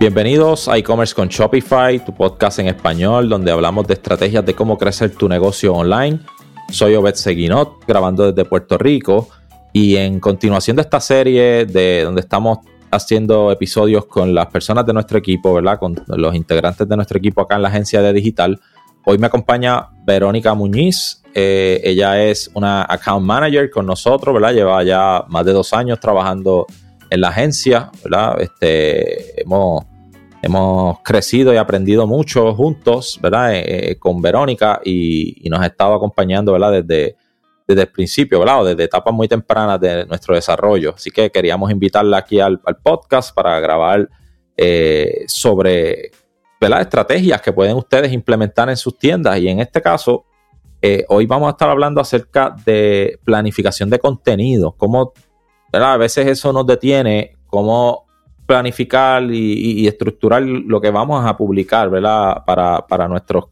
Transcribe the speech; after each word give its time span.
Bienvenidos 0.00 0.66
a 0.66 0.78
e-commerce 0.78 1.14
con 1.14 1.28
Shopify, 1.28 2.02
tu 2.02 2.14
podcast 2.14 2.58
en 2.58 2.68
español 2.68 3.28
donde 3.28 3.50
hablamos 3.52 3.86
de 3.86 3.92
estrategias 3.92 4.46
de 4.46 4.54
cómo 4.54 4.78
crecer 4.78 5.10
tu 5.14 5.28
negocio 5.28 5.74
online. 5.74 6.20
Soy 6.70 6.94
Obed 6.94 7.16
Seguinot, 7.16 7.84
grabando 7.86 8.32
desde 8.32 8.48
Puerto 8.48 8.78
Rico 8.78 9.28
y 9.74 9.96
en 9.96 10.18
continuación 10.18 10.76
de 10.76 10.82
esta 10.84 11.00
serie 11.00 11.66
de 11.66 12.04
donde 12.04 12.22
estamos 12.22 12.60
haciendo 12.90 13.52
episodios 13.52 14.06
con 14.06 14.34
las 14.34 14.46
personas 14.46 14.86
de 14.86 14.94
nuestro 14.94 15.18
equipo, 15.18 15.52
¿verdad? 15.52 15.78
Con 15.78 16.02
los 16.06 16.34
integrantes 16.34 16.88
de 16.88 16.96
nuestro 16.96 17.18
equipo 17.18 17.42
acá 17.42 17.56
en 17.56 17.62
la 17.62 17.68
agencia 17.68 18.00
de 18.00 18.14
digital. 18.14 18.58
Hoy 19.04 19.18
me 19.18 19.26
acompaña 19.26 19.88
Verónica 20.06 20.54
Muñiz. 20.54 21.22
Eh, 21.34 21.78
ella 21.84 22.22
es 22.24 22.50
una 22.54 22.86
account 22.88 23.26
manager 23.26 23.68
con 23.68 23.84
nosotros, 23.84 24.32
¿verdad? 24.32 24.54
Lleva 24.54 24.82
ya 24.82 25.26
más 25.28 25.44
de 25.44 25.52
dos 25.52 25.74
años 25.74 26.00
trabajando 26.00 26.66
en 27.10 27.20
la 27.20 27.28
agencia, 27.28 27.90
¿verdad? 28.02 28.40
Este, 28.40 29.42
hemos 29.42 29.89
hemos 30.42 31.00
crecido 31.00 31.52
y 31.52 31.56
aprendido 31.56 32.06
mucho 32.06 32.54
juntos, 32.54 33.18
¿verdad? 33.22 33.54
Eh, 33.54 33.90
eh, 33.90 33.98
con 33.98 34.22
Verónica 34.22 34.80
y, 34.84 35.48
nos 35.50 35.60
ha 35.60 35.66
estado 35.66 35.94
acompañando, 35.94 36.52
¿verdad? 36.52 36.82
Desde, 36.82 37.16
desde 37.66 37.82
el 37.82 37.88
principio, 37.88 38.38
¿verdad? 38.38 38.64
desde 38.64 38.84
etapas 38.84 39.12
muy 39.12 39.28
tempranas 39.28 39.80
de 39.80 40.06
nuestro 40.06 40.34
desarrollo. 40.34 40.94
Así 40.96 41.10
que 41.10 41.30
queríamos 41.30 41.70
invitarla 41.70 42.18
aquí 42.18 42.40
al, 42.40 42.60
podcast 42.82 43.34
para 43.34 43.58
grabar 43.60 44.08
eh, 44.56 45.24
sobre, 45.26 46.10
¿verdad? 46.60 46.82
Estrategias 46.82 47.40
que 47.42 47.52
pueden 47.52 47.76
ustedes 47.76 48.12
implementar 48.12 48.68
en 48.70 48.76
sus 48.76 48.96
tiendas. 48.96 49.38
Y 49.38 49.48
en 49.48 49.60
este 49.60 49.82
caso, 49.82 50.24
hoy 51.08 51.26
vamos 51.26 51.48
a 51.48 51.50
estar 51.50 51.68
hablando 51.68 52.00
acerca 52.00 52.54
de 52.64 53.18
planificación 53.24 53.90
de 53.90 53.98
contenido, 53.98 54.72
cómo, 54.72 55.12
¿verdad? 55.70 55.94
A 55.94 55.96
veces 55.98 56.26
eso 56.26 56.52
nos 56.52 56.66
detiene, 56.66 57.36
cómo 57.46 58.09
planificar 58.50 59.22
y, 59.30 59.86
estructurar 59.86 60.42
lo 60.42 60.80
que 60.80 60.90
vamos 60.90 61.24
a 61.24 61.36
publicar, 61.36 61.88
¿verdad? 61.88 62.42
Para, 62.44 63.06
nuestros 63.06 63.44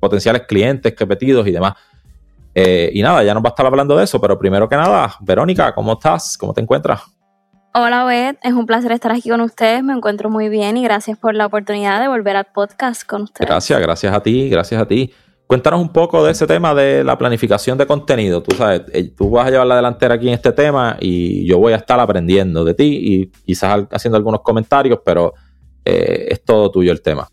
potenciales 0.00 0.42
clientes, 0.48 0.94
que 0.94 1.06
pedidos 1.06 1.46
y 1.46 1.52
demás. 1.52 1.74
Eh, 2.52 2.90
y 2.92 3.02
nada, 3.02 3.22
ya 3.22 3.34
nos 3.34 3.44
va 3.44 3.50
a 3.50 3.54
estar 3.54 3.64
hablando 3.64 3.96
de 3.96 4.02
eso, 4.02 4.20
pero 4.20 4.36
primero 4.36 4.68
que 4.68 4.74
nada, 4.74 5.14
Verónica, 5.20 5.72
¿cómo 5.72 5.92
estás? 5.92 6.36
¿Cómo 6.36 6.52
te 6.52 6.60
encuentras? 6.60 7.02
Hola, 7.72 8.04
Beth. 8.04 8.36
Es 8.42 8.52
un 8.52 8.66
placer 8.66 8.90
estar 8.90 9.12
aquí 9.12 9.30
con 9.30 9.40
ustedes. 9.42 9.84
Me 9.84 9.92
encuentro 9.92 10.28
muy 10.28 10.48
bien 10.48 10.76
y 10.76 10.82
gracias 10.82 11.16
por 11.16 11.36
la 11.36 11.46
oportunidad 11.46 12.00
de 12.00 12.08
volver 12.08 12.34
al 12.34 12.46
podcast 12.46 13.06
con 13.06 13.22
ustedes. 13.22 13.48
Gracias, 13.48 13.80
gracias 13.80 14.12
a 14.12 14.20
ti, 14.24 14.48
gracias 14.48 14.82
a 14.82 14.86
ti. 14.86 15.12
Cuéntanos 15.52 15.82
un 15.82 15.90
poco 15.90 16.24
de 16.24 16.32
ese 16.32 16.46
tema 16.46 16.74
de 16.74 17.04
la 17.04 17.18
planificación 17.18 17.76
de 17.76 17.86
contenido. 17.86 18.42
Tú 18.42 18.56
sabes, 18.56 18.84
eh, 18.90 19.12
tú 19.14 19.28
vas 19.28 19.46
a 19.46 19.50
llevar 19.50 19.66
la 19.66 19.76
delantera 19.76 20.14
aquí 20.14 20.28
en 20.28 20.32
este 20.32 20.50
tema 20.50 20.96
y 20.98 21.46
yo 21.46 21.58
voy 21.58 21.74
a 21.74 21.76
estar 21.76 22.00
aprendiendo 22.00 22.64
de 22.64 22.72
ti 22.72 22.84
y 23.02 23.26
quizás 23.44 23.84
haciendo 23.90 24.16
algunos 24.16 24.40
comentarios, 24.40 25.00
pero 25.04 25.34
eh, 25.84 26.28
es 26.30 26.42
todo 26.42 26.70
tuyo 26.70 26.90
el 26.90 27.02
tema. 27.02 27.28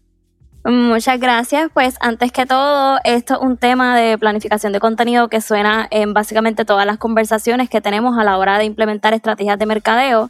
Muchas 0.66 1.18
gracias. 1.18 1.72
Pues 1.74 1.96
antes 2.02 2.34
que 2.34 2.46
todo, 2.46 3.00
esto 3.06 3.36
es 3.36 3.40
un 3.40 3.56
tema 3.56 3.98
de 3.98 4.18
planificación 4.18 4.74
de 4.74 4.82
contenido 4.82 5.30
que 5.30 5.40
suena 5.40 5.88
en 5.90 6.14
básicamente 6.14 6.66
todas 6.66 6.86
las 6.86 6.98
conversaciones 6.98 7.70
que 7.70 7.80
tenemos 7.80 8.18
a 8.18 8.26
la 8.26 8.38
hora 8.38 8.58
de 8.58 8.66
implementar 8.66 9.14
estrategias 9.14 9.58
de 9.58 9.66
mercadeo. 9.66 10.30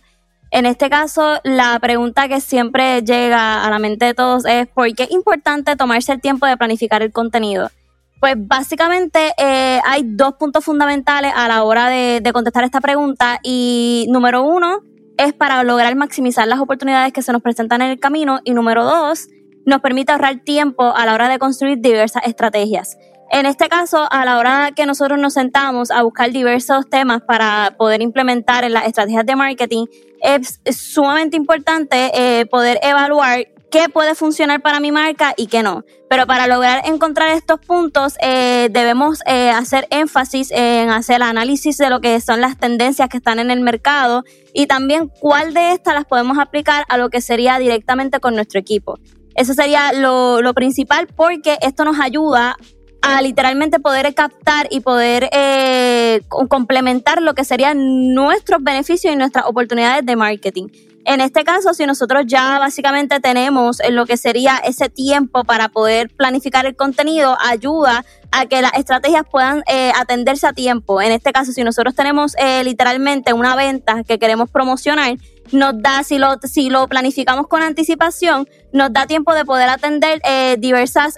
En 0.51 0.67
este 0.67 0.91
caso, 0.91 1.39
la 1.43 1.79
pregunta 1.79 2.27
que 2.27 2.39
siempre 2.39 3.01
llega 3.01 3.65
a 3.65 3.69
la 3.71 3.79
mente 3.79 4.05
de 4.05 4.13
todos 4.13 4.45
es 4.45 4.67
¿por 4.67 4.93
qué 4.93 5.03
es 5.05 5.11
importante 5.11 5.75
tomarse 5.75 6.11
el 6.11 6.21
tiempo 6.21 6.45
de 6.45 6.55
planificar 6.55 7.01
el 7.01 7.11
contenido? 7.11 7.71
Pues 8.19 8.35
básicamente 8.37 9.33
eh, 9.37 9.79
hay 9.85 10.03
dos 10.05 10.33
puntos 10.33 10.65
fundamentales 10.65 11.31
a 11.35 11.47
la 11.47 11.63
hora 11.63 11.87
de, 11.87 12.21
contestar 12.33 12.65
esta 12.65 12.81
pregunta 12.81 13.39
y 13.43 14.07
número 14.09 14.43
uno 14.43 14.81
es 15.17 15.33
para 15.33 15.63
lograr 15.63 15.95
maximizar 15.95 16.47
las 16.47 16.59
oportunidades 16.59 17.13
que 17.13 17.21
se 17.21 17.31
nos 17.31 17.41
presentan 17.41 17.81
en 17.81 17.91
el 17.91 17.99
camino 17.99 18.39
y 18.43 18.53
número 18.53 18.83
dos 18.83 19.27
nos 19.65 19.79
permite 19.81 20.11
ahorrar 20.11 20.39
tiempo 20.43 20.93
a 20.95 21.05
la 21.05 21.13
hora 21.13 21.29
de 21.29 21.39
construir 21.39 21.79
diversas 21.79 22.23
estrategias. 22.25 22.97
En 23.31 23.45
este 23.45 23.69
caso, 23.69 24.08
a 24.09 24.25
la 24.25 24.37
hora 24.39 24.71
que 24.75 24.85
nosotros 24.85 25.19
nos 25.19 25.33
sentamos 25.33 25.91
a 25.91 26.02
buscar 26.02 26.31
diversos 26.31 26.89
temas 26.89 27.21
para 27.21 27.75
poder 27.77 28.02
implementar 28.02 28.63
en 28.63 28.73
las 28.73 28.87
estrategias 28.87 29.25
de 29.25 29.35
marketing, 29.35 29.85
es, 30.21 30.59
sumamente 30.75 31.37
importante 31.37 32.11
eh, 32.13 32.47
poder 32.47 32.79
evaluar 32.81 33.45
qué 33.71 33.89
puede 33.89 34.15
funcionar 34.15 34.61
para 34.61 34.80
mi 34.80 34.91
marca 34.91 35.33
y 35.37 35.47
qué 35.47 35.63
no. 35.63 35.83
Pero 36.09 36.25
para 36.25 36.47
lograr 36.47 36.81
encontrar 36.85 37.30
estos 37.30 37.59
puntos 37.59 38.15
eh, 38.21 38.69
debemos 38.71 39.19
eh, 39.25 39.52
hacer 39.52 39.87
énfasis 39.91 40.52
en 40.52 40.89
hacer 40.89 41.21
análisis 41.21 41.77
de 41.77 41.89
lo 41.89 42.02
que 42.02 42.19
son 42.21 42.41
las 42.41 42.58
tendencias 42.58 43.09
que 43.09 43.17
están 43.17 43.39
en 43.39 43.52
el 43.52 43.61
mercado 43.61 44.23
y 44.53 44.67
también 44.67 45.09
cuál 45.19 45.53
de 45.53 45.71
estas 45.71 45.93
las 45.93 46.05
podemos 46.05 46.39
aplicar 46.39 46.85
a 46.89 46.97
lo 46.97 47.09
que 47.09 47.21
sería 47.21 47.59
directamente 47.59 48.19
con 48.19 48.35
nuestro 48.35 48.59
equipo. 48.59 48.97
Eso 49.35 49.53
sería 49.53 49.93
lo, 49.93 50.53
principal 50.53 51.08
porque 51.08 51.58
esto 51.61 51.85
nos 51.85 51.99
ayuda 51.99 52.58
a 53.02 53.21
literalmente 53.21 53.79
poder 53.79 54.13
captar 54.13 54.67
y 54.69 54.81
poder 54.81 55.29
eh, 55.31 56.21
complementar 56.49 57.21
lo 57.21 57.33
que 57.33 57.45
serían 57.45 58.13
nuestros 58.13 58.61
beneficios 58.61 59.13
y 59.13 59.15
nuestras 59.15 59.45
oportunidades 59.45 60.05
de 60.05 60.15
marketing. 60.17 60.67
En 61.05 61.21
este 61.21 61.43
caso, 61.43 61.73
si 61.73 61.86
nosotros 61.86 62.23
ya 62.27 62.60
básicamente 62.60 63.20
tenemos 63.20 63.82
lo 63.89 64.05
que 64.05 64.17
sería 64.17 64.58
ese 64.58 64.89
tiempo 64.89 65.43
para 65.43 65.70
poder 65.70 66.10
planificar 66.10 66.65
el 66.65 66.76
contenido, 66.76 67.37
ayuda 67.39 68.05
a 68.32 68.45
que 68.45 68.61
las 68.61 68.73
estrategias 68.73 69.23
puedan 69.30 69.64
eh, 69.67 69.92
atenderse 69.95 70.48
a 70.48 70.54
tiempo. 70.54 71.02
En 71.02 71.11
este 71.11 71.32
caso, 71.32 71.52
si 71.52 71.64
nosotros 71.64 71.95
tenemos 71.95 72.36
eh, 72.38 72.64
literalmente 72.64 73.33
una 73.33 73.55
venta 73.55 74.04
que 74.04 74.20
queremos 74.20 74.49
promocionar, 74.49 75.15
nos 75.52 75.82
da, 75.82 76.04
si 76.04 76.20
lo, 76.20 76.38
si 76.43 76.70
lo 76.70 76.88
planificamos 76.88 77.48
con 77.48 77.64
anticipación, 77.64 78.48
nos 78.71 78.93
da 78.93 79.08
tiempo 79.08 79.33
de 79.33 79.45
poder 79.45 79.70
atender 79.70 80.21
eh, 80.23 80.58
diversas, 80.59 81.15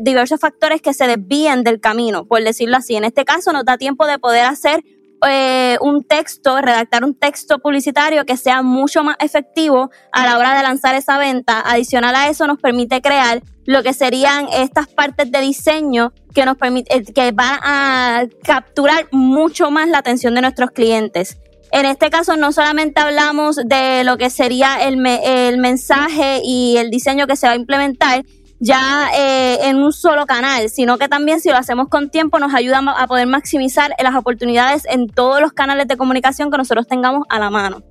diversos 0.00 0.40
factores 0.40 0.82
que 0.82 0.92
se 0.94 1.06
desvíen 1.06 1.62
del 1.62 1.78
camino, 1.80 2.24
por 2.24 2.42
decirlo 2.42 2.76
así. 2.76 2.96
En 2.96 3.04
este 3.04 3.24
caso, 3.24 3.52
nos 3.52 3.64
da 3.64 3.78
tiempo 3.78 4.06
de 4.06 4.18
poder 4.18 4.46
hacer 4.46 4.82
eh, 5.26 5.76
un 5.80 6.04
texto, 6.04 6.60
redactar 6.60 7.04
un 7.04 7.14
texto 7.14 7.58
publicitario 7.58 8.24
que 8.24 8.36
sea 8.36 8.62
mucho 8.62 9.02
más 9.02 9.16
efectivo 9.20 9.90
a 10.12 10.24
la 10.24 10.38
hora 10.38 10.56
de 10.56 10.62
lanzar 10.62 10.94
esa 10.94 11.18
venta. 11.18 11.60
Adicional 11.60 12.14
a 12.14 12.28
eso 12.28 12.46
nos 12.46 12.58
permite 12.58 13.00
crear 13.00 13.42
lo 13.64 13.82
que 13.82 13.92
serían 13.92 14.48
estas 14.52 14.86
partes 14.86 15.30
de 15.30 15.40
diseño 15.40 16.12
que 16.34 16.44
nos 16.44 16.56
permite, 16.56 16.96
eh, 16.96 17.04
que 17.04 17.32
van 17.32 17.58
a 17.62 18.26
capturar 18.44 19.08
mucho 19.10 19.70
más 19.70 19.88
la 19.88 19.98
atención 19.98 20.34
de 20.34 20.42
nuestros 20.42 20.70
clientes. 20.70 21.38
En 21.70 21.84
este 21.84 22.08
caso 22.08 22.36
no 22.36 22.52
solamente 22.52 23.00
hablamos 23.00 23.56
de 23.56 24.02
lo 24.04 24.16
que 24.16 24.30
sería 24.30 24.86
el, 24.86 25.04
el 25.06 25.58
mensaje 25.58 26.40
y 26.42 26.76
el 26.78 26.90
diseño 26.90 27.26
que 27.26 27.36
se 27.36 27.46
va 27.46 27.52
a 27.52 27.56
implementar, 27.56 28.24
ya 28.60 29.10
eh, 29.14 29.58
en 29.68 29.76
un 29.76 29.92
solo 29.92 30.26
canal, 30.26 30.68
sino 30.68 30.98
que 30.98 31.08
también 31.08 31.40
si 31.40 31.48
lo 31.50 31.56
hacemos 31.56 31.88
con 31.88 32.10
tiempo 32.10 32.38
nos 32.38 32.54
ayuda 32.54 32.80
a 32.96 33.06
poder 33.06 33.26
maximizar 33.26 33.94
las 34.02 34.14
oportunidades 34.14 34.84
en 34.86 35.08
todos 35.08 35.40
los 35.40 35.52
canales 35.52 35.86
de 35.88 35.96
comunicación 35.96 36.50
que 36.50 36.58
nosotros 36.58 36.86
tengamos 36.86 37.24
a 37.28 37.38
la 37.38 37.50
mano. 37.50 37.82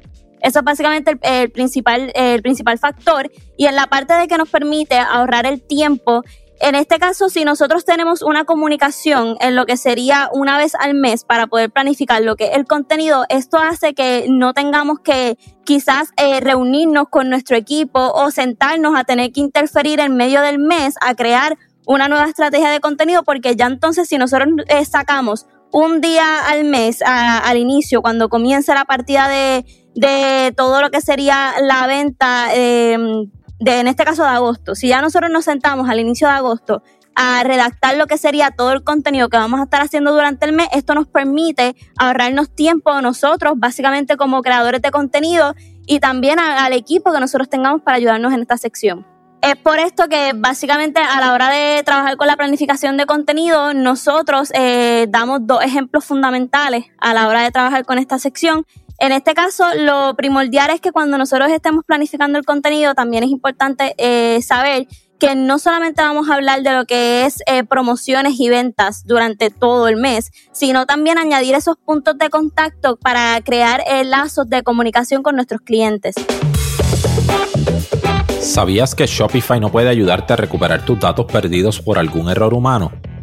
Eso 0.42 0.60
es 0.60 0.66
básicamente 0.66 1.18
el, 1.22 1.50
principal, 1.52 2.12
el 2.14 2.42
principal 2.42 2.78
factor. 2.78 3.32
Y 3.58 3.66
en 3.66 3.76
la 3.76 3.88
parte 3.88 4.14
de 4.14 4.28
que 4.28 4.38
nos 4.38 4.50
permite 4.50 4.98
ahorrar 4.98 5.46
el 5.46 5.62
tiempo 5.62 6.24
en 6.60 6.76
este 6.76 6.98
caso, 7.00 7.30
si 7.30 7.46
nosotros 7.46 7.86
tenemos 7.86 8.22
una 8.22 8.46
comunicación 8.46 9.38
en 9.42 9.56
lo 9.56 9.66
que 9.66 9.78
sería 9.78 10.30
una 10.34 10.58
vez 10.58 10.74
al 10.76 10.96
mes 10.96 11.24
para 11.24 11.48
poder 11.48 11.70
planificar 11.70 12.22
lo 12.22 12.36
que 12.36 12.46
es 12.46 12.56
el 12.56 12.66
contenido, 12.66 13.26
esto 13.30 13.58
hace 13.58 13.94
que 13.94 14.26
no 14.30 14.54
tengamos 14.54 15.00
que 15.00 15.38
quizás 15.66 16.10
eh, 16.18 16.40
reunirnos 16.40 17.10
con 17.10 17.30
nuestro 17.30 17.58
equipo 17.58 18.00
o 18.00 18.32
sentarnos 18.32 18.98
a 18.98 19.04
tener 19.04 19.32
que 19.32 19.42
interferir 19.42 20.00
en 20.00 20.16
medio 20.16 20.42
del 20.42 20.60
mes 20.60 20.96
a 21.02 21.16
crear 21.16 21.58
una 21.86 22.08
nueva 22.08 22.26
estrategia 22.26 22.70
de 22.70 22.80
contenido, 22.80 23.24
porque 23.24 23.56
ya 23.56 23.68
entonces 23.68 24.10
si 24.10 24.18
nosotros 24.18 24.50
eh, 24.68 24.84
sacamos 24.86 25.46
un 25.72 26.02
día 26.02 26.48
al 26.48 26.64
mes 26.64 27.02
al 27.06 27.58
inicio, 27.58 28.02
cuando 28.02 28.30
comienza 28.30 28.74
la 28.74 28.86
partida 28.86 29.28
de, 29.28 29.66
de 29.96 30.54
todo 30.56 30.82
lo 30.82 30.90
que 30.90 31.02
sería 31.02 31.54
la 31.62 31.88
venta 31.88 32.48
eh, 32.54 32.98
de, 33.60 33.80
en 33.80 33.88
este 33.88 34.04
caso 34.04 34.24
de 34.24 34.30
agosto, 34.30 34.76
si 34.76 34.90
ya 34.90 35.02
nosotros 35.02 35.32
nos 35.32 35.46
sentamos 35.46 35.90
al 35.90 36.00
inicio 36.00 36.28
de 36.28 36.34
agosto 36.34 36.84
a 37.16 37.44
redactar 37.44 37.98
lo 37.98 38.06
que 38.06 38.18
sería 38.18 38.52
todo 38.52 38.74
el 38.74 38.84
contenido 38.84 39.28
que 39.30 39.38
vamos 39.38 39.60
a 39.60 39.64
estar 39.64 39.82
haciendo 39.82 40.14
durante 40.14 40.46
el 40.46 40.54
mes, 40.54 40.68
esto 40.72 40.94
nos 40.94 41.08
permite 41.08 41.76
ahorrarnos 41.98 42.54
tiempo 42.54 43.02
nosotros, 43.02 43.54
básicamente 43.58 44.18
como 44.18 44.44
creadores 44.44 44.84
de 44.84 44.92
contenido, 44.92 45.56
y 45.88 46.00
también 46.00 46.38
al 46.40 46.74
equipo 46.74 47.12
que 47.12 47.20
nosotros 47.20 47.50
tengamos 47.50 47.82
para 47.82 47.98
ayudarnos 47.98 48.34
en 48.34 48.42
esta 48.42 48.58
sección. 48.58 49.06
Es 49.42 49.56
por 49.56 49.80
esto 49.80 50.10
que 50.10 50.34
básicamente 50.36 51.00
a 51.00 51.20
la 51.20 51.34
hora 51.34 51.50
de 51.50 51.82
trabajar 51.84 52.18
con 52.18 52.28
la 52.28 52.36
planificación 52.36 52.98
de 52.98 53.06
contenido, 53.06 53.74
nosotros 53.74 54.52
eh, 54.54 55.08
damos 55.10 55.40
dos 55.42 55.64
ejemplos 55.64 56.06
fundamentales 56.06 56.86
a 57.00 57.14
la 57.14 57.28
hora 57.28 57.42
de 57.44 57.52
trabajar 57.52 57.86
con 57.86 57.98
esta 57.98 58.20
sección 58.20 58.66
en 59.00 59.12
este 59.12 59.34
caso, 59.34 59.66
lo 59.76 60.16
primordial 60.16 60.72
es 60.72 60.82
que 60.82 60.92
cuando 60.92 61.18
nosotros 61.18 61.50
estemos 61.52 61.86
planificando 61.86 62.40
el 62.40 62.46
contenido, 62.46 62.96
también 62.96 63.24
es 63.24 63.30
importante 63.30 63.94
eh, 63.98 64.42
saber 64.42 64.88
que 65.20 65.36
no 65.36 65.60
solamente 65.60 66.02
vamos 66.02 66.30
a 66.30 66.36
hablar 66.36 66.62
de 66.62 66.74
lo 66.74 66.86
que 66.86 67.26
es 67.26 67.42
eh, 67.48 67.64
promociones 67.64 68.40
y 68.40 68.50
ventas 68.50 69.04
durante 69.06 69.50
todo 69.50 69.88
el 69.88 69.98
mes, 69.98 70.32
sino 70.52 70.86
también 70.86 71.18
añadir 71.18 71.56
esos 71.56 71.76
puntos 71.78 72.18
de 72.18 72.30
contacto 72.30 72.98
para 72.98 73.40
crear 73.42 73.84
lazos 74.06 74.48
de 74.50 74.62
comunicación 74.64 75.24
con 75.24 75.36
nuestros 75.36 75.62
clientes. 75.62 76.16
¿Sabías 78.42 78.96
que 78.96 79.06
Shopify 79.08 79.60
no 79.60 79.72
puede 79.72 79.90
ayudarte 79.90 80.34
a 80.34 80.36
recuperar 80.36 80.86
tus 80.86 81.00
datos 81.00 81.26
perdidos 81.26 81.82
por 81.82 81.98
algún 81.98 82.30
error 82.30 82.54
humano? 82.54 82.92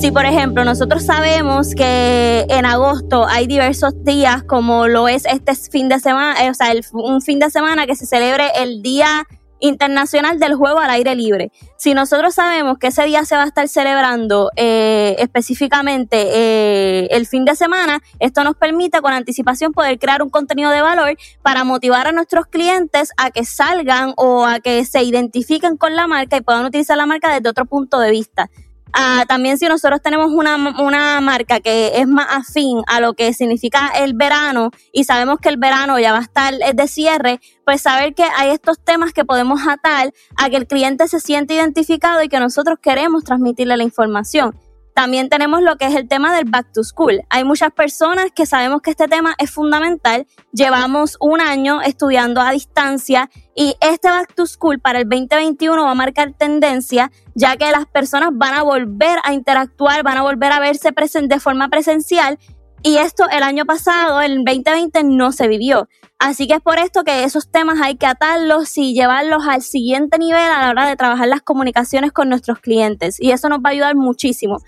Si 0.00 0.10
por 0.10 0.26
ejemplo 0.26 0.62
nosotros 0.64 1.04
sabemos 1.04 1.74
que 1.74 2.44
en 2.50 2.66
agosto 2.66 3.26
hay 3.26 3.46
diversos 3.46 3.94
días 4.04 4.42
como 4.42 4.88
lo 4.88 5.08
es 5.08 5.24
este 5.24 5.54
fin 5.54 5.88
de 5.88 5.98
semana, 6.00 6.44
eh, 6.44 6.50
o 6.50 6.54
sea, 6.54 6.72
un 6.92 7.22
fin 7.22 7.38
de 7.38 7.50
semana 7.50 7.86
que 7.86 7.96
se 7.96 8.04
celebre 8.04 8.44
el 8.56 8.82
Día 8.82 9.26
Internacional 9.58 10.38
del 10.38 10.54
Juego 10.54 10.80
al 10.80 10.90
Aire 10.90 11.14
Libre. 11.14 11.50
Si 11.78 11.94
nosotros 11.94 12.34
sabemos 12.34 12.76
que 12.78 12.88
ese 12.88 13.04
día 13.04 13.24
se 13.24 13.36
va 13.36 13.44
a 13.44 13.46
estar 13.46 13.68
celebrando 13.68 14.50
eh, 14.56 15.16
específicamente 15.18 16.28
eh, 16.30 17.08
el 17.10 17.26
fin 17.26 17.46
de 17.46 17.54
semana, 17.54 18.00
esto 18.20 18.44
nos 18.44 18.54
permite 18.54 19.00
con 19.00 19.14
anticipación 19.14 19.72
poder 19.72 19.98
crear 19.98 20.22
un 20.22 20.28
contenido 20.28 20.70
de 20.70 20.82
valor 20.82 21.16
para 21.40 21.64
motivar 21.64 22.06
a 22.06 22.12
nuestros 22.12 22.46
clientes 22.46 23.12
a 23.16 23.30
que 23.30 23.46
salgan 23.46 24.12
o 24.18 24.44
a 24.44 24.60
que 24.60 24.84
se 24.84 25.02
identifiquen 25.02 25.78
con 25.78 25.96
la 25.96 26.06
marca 26.06 26.36
y 26.36 26.42
puedan 26.42 26.66
utilizar 26.66 26.98
la 26.98 27.06
marca 27.06 27.32
desde 27.34 27.48
otro 27.48 27.64
punto 27.64 27.98
de 27.98 28.10
vista. 28.10 28.50
Ah, 28.92 29.24
también 29.28 29.58
si 29.58 29.66
nosotros 29.66 30.00
tenemos 30.00 30.30
una, 30.32 30.56
una 30.80 31.20
marca 31.20 31.60
que 31.60 32.00
es 32.00 32.06
más 32.06 32.26
afín 32.30 32.82
a 32.86 33.00
lo 33.00 33.14
que 33.14 33.32
significa 33.34 33.90
el 33.96 34.14
verano 34.14 34.70
y 34.92 35.04
sabemos 35.04 35.38
que 35.40 35.48
el 35.48 35.56
verano 35.56 35.98
ya 35.98 36.12
va 36.12 36.18
a 36.18 36.22
estar 36.22 36.54
de 36.54 36.88
cierre, 36.88 37.40
pues 37.64 37.82
saber 37.82 38.14
que 38.14 38.24
hay 38.24 38.50
estos 38.50 38.78
temas 38.78 39.12
que 39.12 39.24
podemos 39.24 39.60
atar 39.68 40.12
a 40.36 40.50
que 40.50 40.56
el 40.56 40.66
cliente 40.66 41.08
se 41.08 41.20
siente 41.20 41.54
identificado 41.54 42.22
y 42.22 42.28
que 42.28 42.40
nosotros 42.40 42.78
queremos 42.80 43.24
transmitirle 43.24 43.76
la 43.76 43.84
información. 43.84 44.54
También 44.96 45.28
tenemos 45.28 45.60
lo 45.60 45.76
que 45.76 45.84
es 45.84 45.94
el 45.94 46.08
tema 46.08 46.34
del 46.34 46.46
back 46.46 46.72
to 46.72 46.82
school. 46.82 47.20
Hay 47.28 47.44
muchas 47.44 47.70
personas 47.70 48.28
que 48.34 48.46
sabemos 48.46 48.80
que 48.80 48.92
este 48.92 49.08
tema 49.08 49.34
es 49.36 49.50
fundamental. 49.50 50.26
Llevamos 50.54 51.18
un 51.20 51.42
año 51.42 51.82
estudiando 51.82 52.40
a 52.40 52.52
distancia 52.52 53.28
y 53.54 53.74
este 53.82 54.08
back 54.08 54.34
to 54.34 54.46
school 54.46 54.80
para 54.80 55.00
el 55.00 55.06
2021 55.06 55.84
va 55.84 55.90
a 55.90 55.94
marcar 55.94 56.32
tendencia, 56.32 57.12
ya 57.34 57.58
que 57.58 57.70
las 57.70 57.84
personas 57.84 58.30
van 58.32 58.54
a 58.54 58.62
volver 58.62 59.18
a 59.22 59.34
interactuar, 59.34 60.02
van 60.02 60.16
a 60.16 60.22
volver 60.22 60.50
a 60.50 60.60
verse 60.60 60.90
de 60.90 61.40
forma 61.40 61.68
presencial 61.68 62.38
y 62.82 62.98
esto 62.98 63.24
el 63.30 63.42
año 63.42 63.66
pasado, 63.66 64.20
el 64.20 64.44
2020, 64.44 65.02
no 65.04 65.32
se 65.32 65.48
vivió. 65.48 65.88
Así 66.18 66.46
que 66.46 66.54
es 66.54 66.60
por 66.60 66.78
esto 66.78 67.02
que 67.02 67.24
esos 67.24 67.50
temas 67.50 67.80
hay 67.82 67.96
que 67.96 68.06
atarlos 68.06 68.78
y 68.78 68.94
llevarlos 68.94 69.46
al 69.46 69.62
siguiente 69.62 70.18
nivel 70.18 70.40
a 70.40 70.62
la 70.62 70.70
hora 70.70 70.88
de 70.88 70.96
trabajar 70.96 71.26
las 71.26 71.42
comunicaciones 71.42 72.12
con 72.12 72.28
nuestros 72.28 72.60
clientes. 72.60 73.20
Y 73.20 73.32
eso 73.32 73.48
nos 73.48 73.58
va 73.58 73.70
a 73.70 73.72
ayudar 73.72 73.96
muchísimo. 73.96 74.58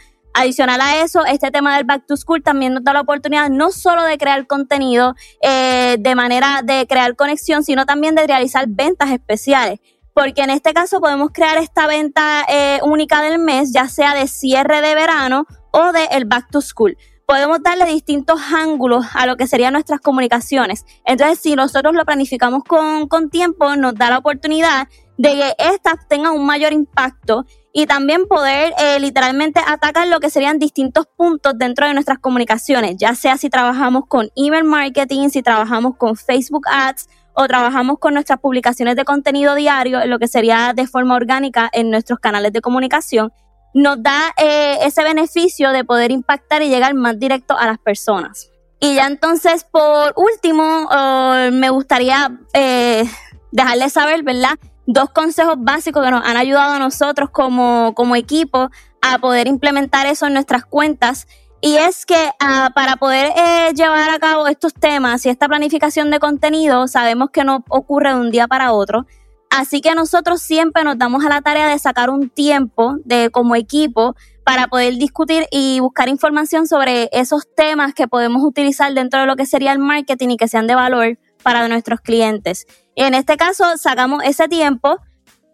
Adicional 0.40 0.80
a 0.80 1.02
eso, 1.02 1.24
este 1.24 1.50
tema 1.50 1.74
del 1.74 1.84
Back 1.84 2.06
to 2.06 2.16
School 2.16 2.44
también 2.44 2.72
nos 2.72 2.84
da 2.84 2.92
la 2.92 3.00
oportunidad 3.00 3.50
no 3.50 3.72
solo 3.72 4.04
de 4.04 4.16
crear 4.18 4.46
contenido 4.46 5.16
eh, 5.42 5.96
de 5.98 6.14
manera 6.14 6.60
de 6.62 6.86
crear 6.86 7.16
conexión, 7.16 7.64
sino 7.64 7.86
también 7.86 8.14
de 8.14 8.24
realizar 8.24 8.66
ventas 8.68 9.10
especiales. 9.10 9.80
Porque 10.14 10.42
en 10.42 10.50
este 10.50 10.72
caso 10.72 11.00
podemos 11.00 11.30
crear 11.32 11.58
esta 11.58 11.88
venta 11.88 12.44
eh, 12.48 12.78
única 12.84 13.20
del 13.20 13.40
mes, 13.40 13.72
ya 13.72 13.88
sea 13.88 14.14
de 14.14 14.28
cierre 14.28 14.80
de 14.80 14.94
verano 14.94 15.44
o 15.72 15.90
de 15.90 16.04
el 16.12 16.24
Back 16.24 16.52
to 16.52 16.60
School 16.60 16.96
podemos 17.26 17.62
darle 17.62 17.84
distintos 17.84 18.40
ángulos 18.54 19.04
a 19.12 19.26
lo 19.26 19.36
que 19.36 19.46
serían 19.46 19.74
nuestras 19.74 20.00
comunicaciones. 20.00 20.86
Entonces, 21.04 21.38
si 21.38 21.56
nosotros 21.56 21.94
lo 21.94 22.06
planificamos 22.06 22.64
con, 22.64 23.06
con 23.06 23.28
tiempo, 23.28 23.76
nos 23.76 23.94
da 23.96 24.08
la 24.08 24.16
oportunidad 24.16 24.88
de 25.18 25.32
que 25.32 25.54
estas 25.58 26.08
tengan 26.08 26.32
un 26.32 26.46
mayor 26.46 26.72
impacto 26.72 27.44
y 27.72 27.86
también 27.86 28.26
poder 28.26 28.72
eh, 28.78 28.98
literalmente 29.00 29.60
atacar 29.66 30.08
lo 30.08 30.20
que 30.20 30.30
serían 30.30 30.58
distintos 30.58 31.06
puntos 31.16 31.54
dentro 31.56 31.86
de 31.86 31.94
nuestras 31.94 32.18
comunicaciones, 32.18 32.96
ya 32.98 33.14
sea 33.14 33.36
si 33.36 33.50
trabajamos 33.50 34.04
con 34.08 34.30
email 34.36 34.64
marketing, 34.64 35.28
si 35.28 35.42
trabajamos 35.42 35.96
con 35.96 36.16
Facebook 36.16 36.66
Ads 36.68 37.08
o 37.34 37.46
trabajamos 37.46 37.98
con 37.98 38.14
nuestras 38.14 38.40
publicaciones 38.40 38.96
de 38.96 39.04
contenido 39.04 39.54
diario, 39.54 40.04
lo 40.06 40.18
que 40.18 40.26
sería 40.26 40.72
de 40.74 40.86
forma 40.86 41.14
orgánica 41.14 41.70
en 41.72 41.90
nuestros 41.90 42.18
canales 42.18 42.52
de 42.52 42.60
comunicación, 42.60 43.32
nos 43.74 44.02
da 44.02 44.34
eh, 44.36 44.78
ese 44.82 45.04
beneficio 45.04 45.70
de 45.70 45.84
poder 45.84 46.10
impactar 46.10 46.62
y 46.62 46.68
llegar 46.68 46.94
más 46.94 47.18
directo 47.18 47.56
a 47.56 47.66
las 47.66 47.78
personas. 47.78 48.50
Y 48.80 48.94
ya 48.94 49.06
entonces, 49.06 49.64
por 49.64 50.14
último, 50.16 50.88
oh, 50.90 51.50
me 51.52 51.70
gustaría 51.70 52.38
eh, 52.54 53.04
dejarles 53.50 53.92
saber, 53.92 54.22
¿verdad? 54.22 54.58
Dos 54.88 55.10
consejos 55.10 55.56
básicos 55.58 56.02
que 56.02 56.10
nos 56.10 56.24
han 56.24 56.38
ayudado 56.38 56.72
a 56.72 56.78
nosotros 56.78 57.28
como, 57.28 57.92
como 57.94 58.16
equipo 58.16 58.70
a 59.02 59.18
poder 59.18 59.46
implementar 59.46 60.06
eso 60.06 60.26
en 60.26 60.32
nuestras 60.32 60.64
cuentas. 60.64 61.28
Y 61.60 61.76
es 61.76 62.06
que 62.06 62.30
ah, 62.40 62.70
para 62.74 62.96
poder 62.96 63.32
eh, 63.36 63.72
llevar 63.74 64.08
a 64.08 64.18
cabo 64.18 64.48
estos 64.48 64.72
temas 64.72 65.26
y 65.26 65.28
esta 65.28 65.46
planificación 65.46 66.10
de 66.10 66.18
contenido, 66.18 66.88
sabemos 66.88 67.28
que 67.30 67.44
no 67.44 67.64
ocurre 67.68 68.14
de 68.14 68.20
un 68.20 68.30
día 68.30 68.48
para 68.48 68.72
otro. 68.72 69.06
Así 69.50 69.82
que 69.82 69.94
nosotros 69.94 70.40
siempre 70.40 70.84
nos 70.84 70.96
damos 70.96 71.22
a 71.24 71.28
la 71.28 71.42
tarea 71.42 71.68
de 71.68 71.78
sacar 71.78 72.08
un 72.08 72.30
tiempo 72.30 72.96
de 73.04 73.28
como 73.30 73.56
equipo 73.56 74.16
para 74.42 74.68
poder 74.68 74.96
discutir 74.96 75.46
y 75.50 75.80
buscar 75.80 76.08
información 76.08 76.66
sobre 76.66 77.10
esos 77.12 77.46
temas 77.54 77.92
que 77.92 78.08
podemos 78.08 78.42
utilizar 78.42 78.94
dentro 78.94 79.20
de 79.20 79.26
lo 79.26 79.36
que 79.36 79.44
sería 79.44 79.72
el 79.72 79.80
marketing 79.80 80.30
y 80.30 80.36
que 80.38 80.48
sean 80.48 80.66
de 80.66 80.74
valor 80.74 81.18
para 81.42 81.68
nuestros 81.68 82.00
clientes. 82.00 82.66
En 83.00 83.14
este 83.14 83.36
caso, 83.36 83.76
sacamos 83.76 84.24
ese 84.24 84.48
tiempo, 84.48 84.98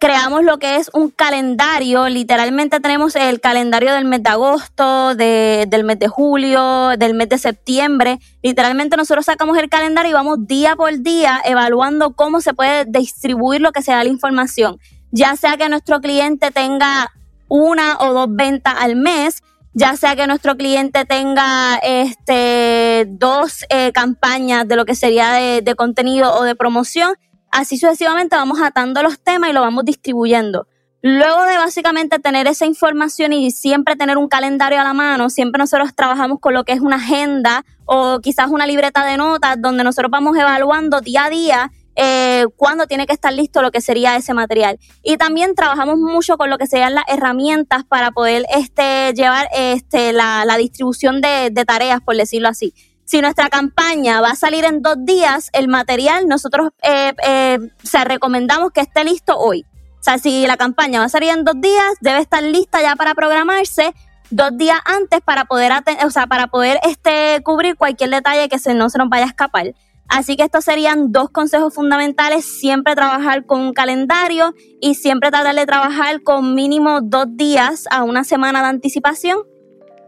creamos 0.00 0.44
lo 0.44 0.58
que 0.58 0.76
es 0.76 0.90
un 0.94 1.10
calendario, 1.10 2.08
literalmente 2.08 2.80
tenemos 2.80 3.16
el 3.16 3.38
calendario 3.38 3.92
del 3.92 4.06
mes 4.06 4.22
de 4.22 4.30
agosto, 4.30 5.14
del 5.14 5.84
mes 5.84 5.98
de 5.98 6.08
julio, 6.08 6.96
del 6.96 7.12
mes 7.12 7.28
de 7.28 7.36
septiembre, 7.36 8.18
literalmente 8.42 8.96
nosotros 8.96 9.26
sacamos 9.26 9.58
el 9.58 9.68
calendario 9.68 10.12
y 10.12 10.14
vamos 10.14 10.46
día 10.46 10.74
por 10.74 10.98
día 11.00 11.38
evaluando 11.44 12.14
cómo 12.14 12.40
se 12.40 12.54
puede 12.54 12.86
distribuir 12.86 13.60
lo 13.60 13.72
que 13.72 13.82
sea 13.82 14.02
la 14.02 14.08
información, 14.08 14.78
ya 15.10 15.36
sea 15.36 15.58
que 15.58 15.68
nuestro 15.68 16.00
cliente 16.00 16.50
tenga 16.50 17.12
una 17.48 17.98
o 17.98 18.14
dos 18.14 18.28
ventas 18.30 18.74
al 18.78 18.96
mes, 18.96 19.42
ya 19.74 19.96
sea 19.96 20.16
que 20.16 20.26
nuestro 20.26 20.56
cliente 20.56 21.04
tenga 21.04 21.76
este, 21.82 23.04
dos 23.06 23.66
eh, 23.68 23.92
campañas 23.92 24.66
de 24.66 24.76
lo 24.76 24.86
que 24.86 24.94
sería 24.94 25.32
de, 25.32 25.74
contenido 25.74 26.32
o 26.32 26.44
de 26.44 26.54
promoción, 26.54 27.14
así 27.54 27.78
sucesivamente 27.78 28.36
vamos 28.36 28.60
atando 28.60 29.02
los 29.02 29.18
temas 29.18 29.50
y 29.50 29.52
lo 29.52 29.62
vamos 29.62 29.84
distribuyendo. 29.84 30.66
Luego 31.02 31.42
de 31.44 31.56
básicamente 31.58 32.18
tener 32.18 32.46
esa 32.46 32.66
información 32.66 33.32
y 33.32 33.50
siempre 33.50 33.94
tener 33.94 34.18
un 34.18 34.28
calendario 34.28 34.80
a 34.80 34.84
la 34.84 34.94
mano, 34.94 35.30
siempre 35.30 35.58
nosotros 35.58 35.94
trabajamos 35.94 36.40
con 36.40 36.54
lo 36.54 36.64
que 36.64 36.72
es 36.72 36.80
una 36.80 36.96
agenda 36.96 37.64
o 37.84 38.20
quizás 38.20 38.48
una 38.50 38.66
libreta 38.66 39.04
de 39.04 39.16
notas 39.16 39.60
donde 39.60 39.84
nosotros 39.84 40.10
vamos 40.10 40.36
evaluando 40.36 41.00
día 41.00 41.26
a 41.26 41.30
día 41.30 41.70
eh, 41.96 42.46
cuándo 42.56 42.86
tiene 42.86 43.06
que 43.06 43.12
estar 43.12 43.32
listo 43.32 43.62
lo 43.62 43.70
que 43.70 43.80
sería 43.80 44.16
ese 44.16 44.34
material. 44.34 44.78
Y 45.02 45.16
también 45.16 45.54
trabajamos 45.54 45.98
mucho 45.98 46.36
con 46.36 46.50
lo 46.50 46.58
que 46.58 46.66
serían 46.66 46.94
las 46.94 47.04
herramientas 47.08 47.84
para 47.84 48.10
poder 48.10 48.44
este, 48.54 49.12
llevar 49.14 49.48
este, 49.54 50.12
la, 50.12 50.44
distribución 50.58 51.20
de, 51.20 51.50
tareas, 51.66 52.00
por 52.00 52.16
decirlo 52.16 52.48
así. 52.48 52.74
Si 53.04 53.20
nuestra 53.20 53.48
campaña 53.50 54.20
va 54.20 54.30
a 54.30 54.36
salir 54.36 54.64
en 54.64 54.80
dos 54.80 54.96
días, 55.04 55.50
el 55.52 55.68
material 55.68 56.26
nosotros 56.26 56.70
eh, 56.82 57.12
eh, 57.26 57.58
recomendamos 58.04 58.70
que 58.72 58.80
esté 58.80 59.04
listo 59.04 59.36
hoy. 59.38 59.64
O 60.00 60.02
sea, 60.04 60.18
si 60.18 60.46
la 60.46 60.56
campaña 60.56 61.00
va 61.00 61.06
a 61.06 61.10
salir 61.10 61.30
en 61.30 61.44
dos 61.44 61.60
días, 61.60 61.94
debe 62.00 62.18
estar 62.18 62.42
lista 62.42 62.82
ya 62.82 62.96
para 62.96 63.14
programarse 63.14 63.94
dos 64.30 64.56
días 64.56 64.78
antes 64.84 65.20
para 65.20 65.44
poder, 65.44 65.72
o 66.04 66.10
sea, 66.10 66.26
para 66.26 66.46
poder 66.48 66.78
este, 66.84 67.40
cubrir 67.42 67.76
cualquier 67.76 68.10
detalle 68.10 68.48
que 68.48 68.58
se, 68.58 68.74
no 68.74 68.90
se 68.90 68.98
nos 68.98 69.08
vaya 69.08 69.24
a 69.24 69.28
escapar. 69.28 69.74
Así 70.08 70.36
que 70.36 70.42
estos 70.42 70.64
serían 70.64 71.12
dos 71.12 71.30
consejos 71.30 71.74
fundamentales, 71.74 72.44
siempre 72.44 72.94
trabajar 72.94 73.46
con 73.46 73.60
un 73.60 73.72
calendario 73.72 74.54
y 74.80 74.94
siempre 74.94 75.30
tratar 75.30 75.54
de 75.54 75.66
trabajar 75.66 76.22
con 76.22 76.54
mínimo 76.54 77.00
dos 77.00 77.26
días 77.36 77.84
a 77.90 78.02
una 78.02 78.24
semana 78.24 78.60
de 78.60 78.68
anticipación. 78.68 79.38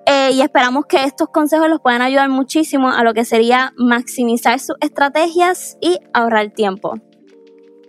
Eh, 0.06 0.30
y 0.32 0.40
esperamos 0.40 0.86
que 0.86 1.02
estos 1.02 1.28
consejos 1.28 1.68
los 1.68 1.80
puedan 1.80 2.00
ayudar 2.00 2.28
muchísimo 2.28 2.90
a 2.90 3.02
lo 3.02 3.12
que 3.12 3.25
sería 3.25 3.72
maximizar 3.76 4.58
sus 4.60 4.76
estrategias 4.80 5.76
y 5.80 5.98
ahorrar 6.14 6.52
tiempo. 6.52 6.94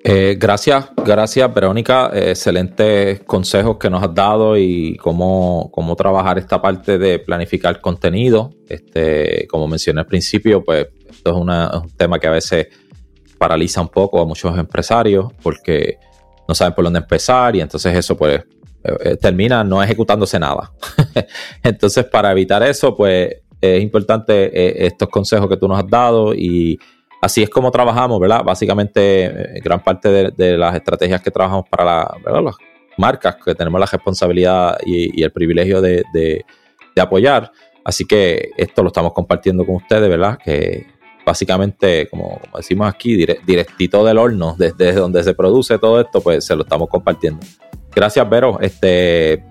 Eh, 0.04 0.38
gracias, 0.40 0.90
gracias 1.04 1.54
Verónica. 1.54 2.10
excelentes 2.14 3.20
consejos 3.26 3.78
que 3.78 3.90
nos 3.90 4.02
has 4.02 4.16
dado 4.16 4.58
y 4.58 4.96
cómo, 4.98 5.70
cómo 5.72 5.96
trabajar 5.96 6.38
esta 6.38 6.62
parte 6.62 6.98
de 6.98 7.20
planificar 7.20 7.82
contenido. 7.82 8.52
Este, 8.68 9.46
como 9.48 9.68
mencioné 9.68 10.00
al 10.00 10.08
principio, 10.08 10.64
pues 10.64 10.88
esto 11.10 11.32
es, 11.32 11.36
un 11.38 11.92
tema 11.98 12.20
que 12.20 12.28
a 12.28 12.32
veces 12.32 12.68
paraliza 13.38 13.82
un 13.82 13.90
poco 13.90 14.22
a 14.22 14.26
muchos 14.26 14.58
empresarios 14.58 15.32
porque 15.44 15.98
no 16.48 16.56
saben 16.56 16.74
por 16.74 16.86
dónde 16.86 17.00
empezar 17.00 17.56
y 17.56 17.62
entonces 17.62 17.94
eso 17.94 18.18
pues 18.18 18.44
eh, 18.84 19.18
termina 19.18 19.64
no 19.64 19.82
ejecutándose 19.82 20.40
nada. 20.40 20.72
entonces 21.64 22.06
para 22.06 22.32
evitar 22.32 22.64
eso 22.64 22.96
pues 22.96 23.36
es 23.62 23.82
importante 23.82 24.46
eh, 24.46 24.86
estos 24.86 25.10
consejos 25.10 25.50
que 25.50 25.58
tú 25.58 25.68
nos 25.68 25.80
has 25.80 25.90
dado 25.90 26.34
y 26.34 26.80
así 27.22 27.44
es 27.44 27.50
como 27.50 27.72
trabajamos, 27.72 28.20
¿verdad? 28.20 28.44
Básicamente, 28.44 29.26
eh, 29.26 29.62
gran 29.64 29.84
parte 29.84 30.32
de, 30.32 30.58
las 30.58 30.76
estrategias 30.76 31.22
que 31.22 31.32
trabajamos 31.32 31.66
para 31.70 31.86
la, 31.86 32.42
las 32.42 32.56
marcas 32.98 33.38
que 33.44 33.56
tenemos 33.56 33.80
la 33.80 33.86
responsabilidad 33.86 34.78
y, 34.86 35.22
el 35.22 35.32
privilegio 35.32 35.82
de, 35.82 36.46
apoyar. 37.00 37.52
Así 37.84 38.06
que 38.06 38.50
esto 38.58 38.82
lo 38.82 38.88
estamos 38.88 39.14
compartiendo 39.14 39.66
con 39.66 39.76
ustedes, 39.76 40.10
¿verdad? 40.10 40.38
Que 40.44 40.88
básicamente, 41.26 42.08
como, 42.10 42.40
decimos 42.56 42.88
aquí, 42.88 43.16
directito 43.16 44.04
del 44.04 44.18
horno, 44.18 44.56
desde 44.58 44.94
donde 44.94 45.24
se 45.24 45.34
produce 45.34 45.78
todo 45.78 46.02
esto, 46.02 46.22
pues 46.22 46.46
se 46.46 46.56
lo 46.56 46.64
estamos 46.64 46.90
compartiendo. 46.90 47.46
Gracias, 47.98 48.30
Vero. 48.30 48.60
Este, 48.62 49.44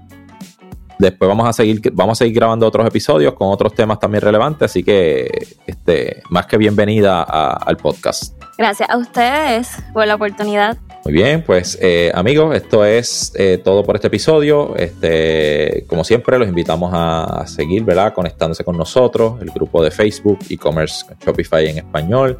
Después 0.99 1.29
vamos 1.29 1.49
a 1.49 1.53
seguir, 1.53 1.81
vamos 1.93 2.17
a 2.17 2.25
seguir 2.25 2.37
grabando 2.37 2.67
otros 2.67 2.87
episodios 2.87 3.35
con 3.35 3.49
otros 3.53 3.75
temas 3.75 3.99
también 3.99 4.23
relevantes, 4.23 4.71
así 4.71 4.83
que 4.83 5.29
este, 5.67 6.23
más 6.31 6.47
que 6.47 6.57
bienvenida 6.57 7.23
al 7.23 7.77
podcast. 7.77 8.35
Gracias 8.57 8.89
a 8.89 8.97
ustedes 8.97 9.69
por 9.93 10.07
la 10.07 10.15
oportunidad. 10.15 10.79
Muy 11.05 11.13
bien, 11.13 11.43
pues 11.45 11.77
eh, 11.83 12.11
amigos, 12.15 12.57
esto 12.57 12.85
es 12.85 13.33
eh, 13.37 13.61
todo 13.63 13.85
por 13.85 13.97
este 13.97 14.07
episodio. 14.07 14.75
Este, 14.77 15.85
como 15.87 16.03
siempre, 16.03 16.39
los 16.39 16.49
invitamos 16.49 16.93
a 16.95 17.47
seguir, 17.47 17.85
¿verdad? 17.85 18.15
Conectándose 18.15 18.65
con 18.65 18.79
nosotros, 18.79 19.43
el 19.43 19.51
grupo 19.51 19.83
de 19.83 19.91
Facebook, 19.91 20.39
e-commerce 20.49 21.05
Shopify 21.21 21.69
en 21.69 21.79
español. 21.79 22.39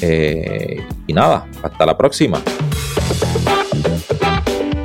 Eh, 0.00 0.84
y 1.06 1.12
nada, 1.12 1.46
hasta 1.62 1.86
la 1.86 1.96
próxima. 1.96 2.42